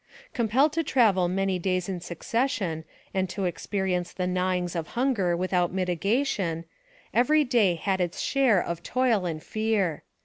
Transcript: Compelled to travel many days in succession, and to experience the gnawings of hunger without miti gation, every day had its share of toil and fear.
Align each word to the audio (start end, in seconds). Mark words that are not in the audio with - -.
Compelled 0.33 0.73
to 0.73 0.83
travel 0.83 1.27
many 1.27 1.59
days 1.59 1.87
in 1.87 1.99
succession, 2.01 2.85
and 3.13 3.29
to 3.29 3.45
experience 3.45 4.11
the 4.11 4.25
gnawings 4.25 4.75
of 4.75 4.87
hunger 4.97 5.37
without 5.37 5.71
miti 5.71 5.95
gation, 5.95 6.63
every 7.13 7.43
day 7.43 7.75
had 7.75 8.01
its 8.01 8.19
share 8.19 8.59
of 8.59 8.81
toil 8.81 9.27
and 9.27 9.43
fear. 9.43 10.01